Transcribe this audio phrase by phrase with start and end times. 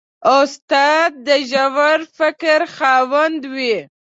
[0.39, 3.77] استاد د ژور فکر خاوند وي.